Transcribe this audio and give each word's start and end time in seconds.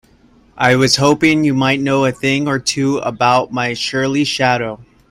I 0.57 0.75
was 0.77 0.95
hoping 0.95 1.43
you 1.43 1.53
might 1.53 1.79
know 1.79 2.05
a 2.05 2.11
thing 2.11 2.47
or 2.47 2.57
two 2.57 2.97
about 2.97 3.51
my 3.51 3.75
surly 3.75 4.23
shadow? 4.23 4.83